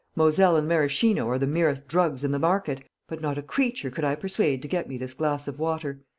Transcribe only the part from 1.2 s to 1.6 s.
are the